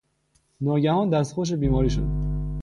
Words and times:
ناگهان 0.61 1.09
دستخوش 1.09 1.53
بیماری 1.53 1.89
شد. 1.89 2.07